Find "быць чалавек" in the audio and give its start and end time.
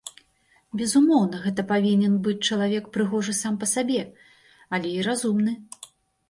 2.27-2.87